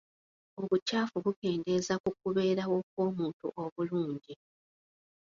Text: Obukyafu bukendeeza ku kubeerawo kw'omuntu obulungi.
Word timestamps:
Obukyafu 0.61 1.15
bukendeeza 1.25 1.93
ku 2.03 2.09
kubeerawo 2.19 2.77
kw'omuntu 2.91 3.45
obulungi. 3.63 4.33